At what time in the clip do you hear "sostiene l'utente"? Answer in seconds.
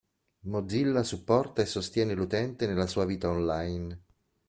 1.67-2.65